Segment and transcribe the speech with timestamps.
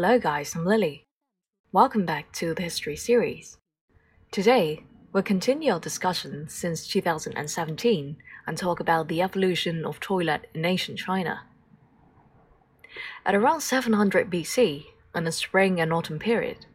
[0.00, 1.08] Hello guys, I'm Lily.
[1.72, 3.58] Welcome back to the History series.
[4.30, 8.16] Today, we'll continue our discussion since 2017
[8.46, 11.40] and talk about the evolution of toilet in ancient China.
[13.26, 14.84] At around 700 BC,
[15.16, 16.66] in the spring and autumn period,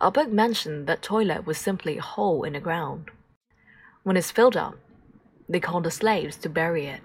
[0.00, 3.10] our book mentioned that toilet was simply a hole in the ground.
[4.04, 4.78] When it's filled up,
[5.46, 7.02] they call the slaves to bury it.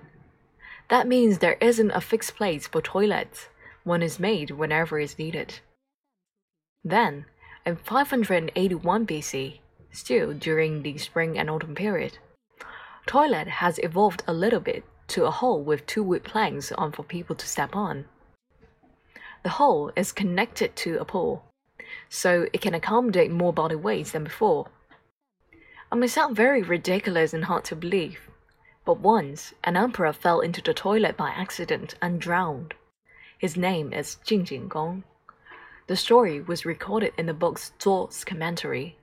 [0.87, 3.49] That means there isn't a fixed place for toilets.
[3.89, 5.61] One is made whenever it's needed.
[6.83, 7.25] Then,
[7.65, 9.61] in 581 BC,
[9.91, 12.19] still during the spring and autumn period,
[13.07, 17.01] toilet has evolved a little bit to a hole with two wood planks on for
[17.01, 18.05] people to step on.
[19.41, 21.45] The hole is connected to a pool,
[22.09, 24.67] so it can accommodate more body weights than before.
[25.91, 28.19] It may sound very ridiculous and hard to believe,
[28.85, 32.75] but once an emperor fell into the toilet by accident and drowned.
[33.39, 35.03] His name is Jin Jinggong.
[35.87, 38.97] The story was recorded in the book Zuo's commentary.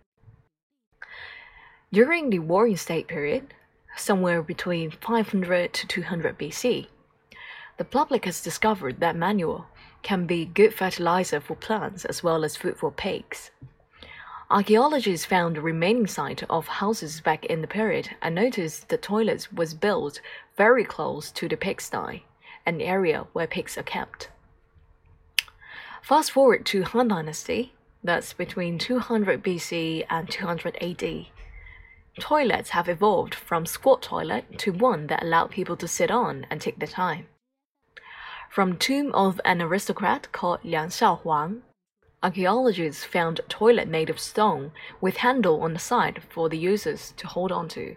[1.91, 3.55] During the Warring State period,
[3.97, 6.89] somewhere between 500 to 200 BC,
[7.79, 9.69] the public has discovered that manure
[10.03, 13.51] can be good fertilizer for plants as well as food for pigs.
[14.51, 19.51] Archaeologists found the remaining site of houses back in the period and noticed the toilets
[19.51, 20.21] was built
[20.59, 22.27] very close to the pigsty,
[22.67, 24.29] an area where pigs are kept.
[26.03, 27.73] Fast forward to Han Dynasty,
[28.05, 31.27] that's between 200 BC and 200 AD.
[32.21, 36.61] Toilets have evolved from squat toilet to one that allowed people to sit on and
[36.61, 37.27] take their time.
[38.51, 41.63] From tomb of an aristocrat called Liang Xiaowang,
[42.23, 47.27] archaeologists found toilet made of stone with handle on the side for the users to
[47.27, 47.97] hold onto.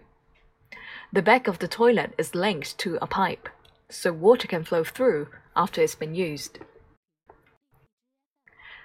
[1.12, 3.48] The back of the toilet is linked to a pipe,
[3.90, 6.58] so water can flow through after it's been used.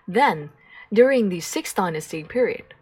[0.07, 0.51] Then,
[0.93, 2.73] during the Sixth Dynasty period,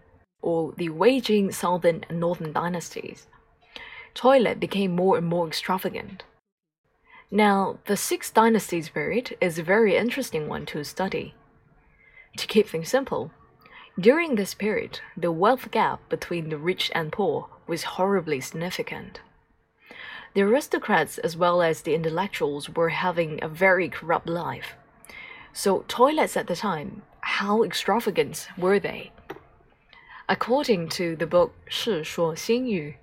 [0.41, 3.27] or the Wei Jin Southern and Northern dynasties,
[4.13, 6.23] toilet became more and more extravagant.
[7.31, 11.33] Now, the Sixth Dynasty's period is a very interesting one to study.
[12.37, 13.31] To keep things simple,
[13.99, 19.21] during this period, the wealth gap between the rich and poor was horribly significant.
[20.33, 24.73] The aristocrats as well as the intellectuals were having a very corrupt life.
[25.53, 29.11] So, toilets at the time, how extravagant were they?
[30.27, 32.95] According to the book Shi Shuo Xin Yu,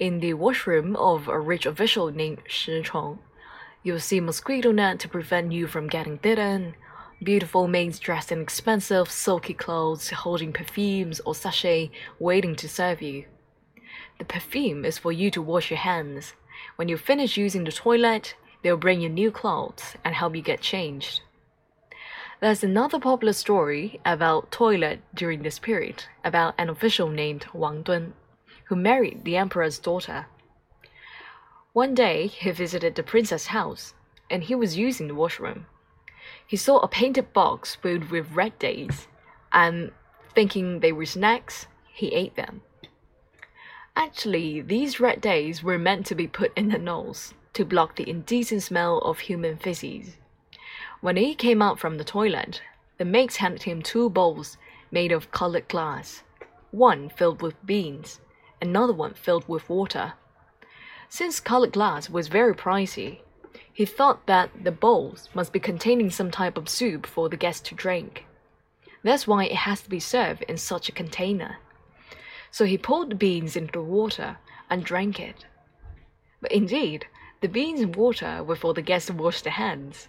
[0.00, 3.20] in the washroom of a rich official named Shi Chong,
[3.84, 6.74] you'll see mosquito net to prevent you from getting bitten,
[7.22, 13.26] beautiful maids dressed in expensive silky clothes holding perfumes or sachet waiting to serve you.
[14.18, 16.34] The perfume is for you to wash your hands.
[16.76, 20.60] When you finish using the toilet, they'll bring you new clothes and help you get
[20.60, 21.20] changed.
[22.40, 28.14] There's another popular story about toilet during this period about an official named Wang Dun,
[28.64, 30.26] who married the emperor's daughter.
[31.72, 33.92] One day he visited the princess' house,
[34.30, 35.66] and he was using the washroom.
[36.46, 39.06] He saw a painted box filled with red dates,
[39.52, 39.92] and
[40.34, 42.62] thinking they were snacks, he ate them.
[43.96, 48.08] Actually, these red days were meant to be put in the nose to block the
[48.08, 50.16] indecent smell of human feces.
[51.00, 52.62] When he came out from the toilet,
[52.98, 54.56] the maids handed him two bowls
[54.90, 56.22] made of colored glass,
[56.70, 58.20] one filled with beans,
[58.60, 60.14] another one filled with water.
[61.08, 63.20] Since colored glass was very pricey,
[63.72, 67.68] he thought that the bowls must be containing some type of soup for the guests
[67.68, 68.26] to drink.
[69.02, 71.58] That's why it has to be served in such a container.
[72.50, 74.38] So he poured the beans into the water
[74.68, 75.46] and drank it.
[76.40, 77.06] But indeed,
[77.40, 80.08] the beans and water were for the guests to wash their hands.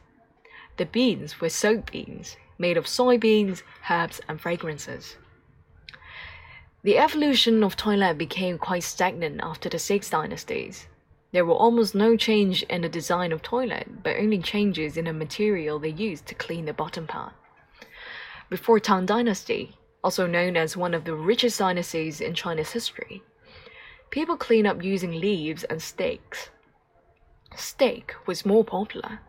[0.77, 5.17] The beans were soap beans, made of soybeans, herbs, and fragrances.
[6.83, 10.87] The evolution of toilet became quite stagnant after the Six Dynasties.
[11.31, 15.13] There were almost no change in the design of toilet, but only changes in the
[15.13, 17.33] material they used to clean the bottom part.
[18.49, 23.23] Before Tang Dynasty, also known as one of the richest dynasties in China's history,
[24.09, 26.49] people cleaned up using leaves and sticks.
[27.55, 29.19] Stick was more popular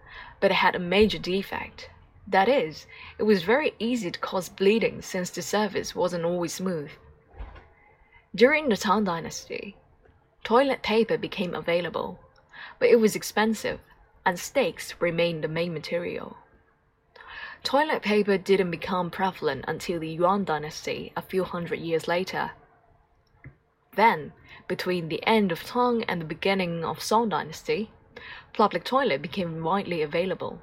[0.43, 1.89] but it had a major defect.
[2.27, 2.87] That is,
[3.17, 6.91] it was very easy to cause bleeding since the surface wasn't always smooth.
[8.35, 9.77] During the Tang Dynasty,
[10.43, 12.19] toilet paper became available,
[12.81, 13.79] but it was expensive,
[14.27, 16.37] and sticks remained the main material.
[17.65, 22.51] Toilet paper didn't become prevalent until the Yuan Dynasty a few hundred years later.
[23.95, 24.33] Then,
[24.67, 27.91] between the end of Tang and the beginning of Song Dynasty,
[28.53, 30.61] public toilet became widely available.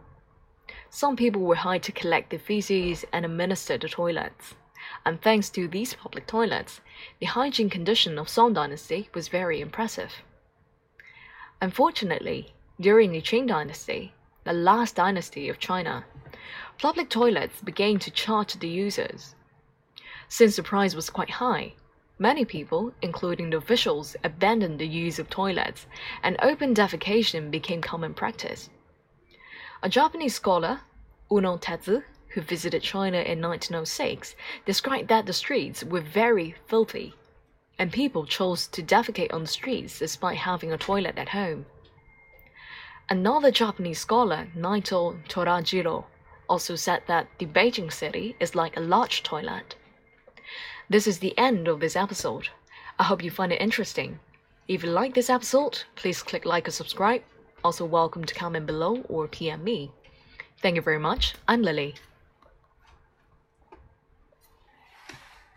[0.90, 4.56] Some people were hired to collect the feces and administer the toilets.
[5.06, 6.82] And thanks to these public toilets,
[7.20, 10.12] the hygiene condition of Song Dynasty was very impressive.
[11.62, 14.14] Unfortunately, during the Qing Dynasty,
[14.44, 16.06] the last dynasty of China,
[16.80, 19.36] public toilets began to charge the users.
[20.30, 21.74] Since the price was quite high,
[22.18, 25.88] many people, including the officials, abandoned the use of toilets,
[26.24, 28.70] and open defecation became common practice.
[29.84, 30.82] A Japanese scholar,
[31.32, 34.36] Uno Tetsu, who visited China in 1906,
[34.66, 37.14] described that the streets were very filthy,
[37.78, 41.66] and people chose to defecate on the streets despite having a toilet at home.
[43.10, 46.06] Another Japanese scholar, Naito Torajiro,
[46.50, 49.76] also said that the Beijing city is like a large toilet.
[50.90, 52.50] This is the end of this episode.
[52.98, 54.20] I hope you find it interesting.
[54.68, 57.22] If you like this episode, please click like or subscribe.
[57.64, 59.92] Also, welcome to comment below or PM me.
[60.62, 61.36] Thank you very much.
[61.48, 61.96] I'm Lily.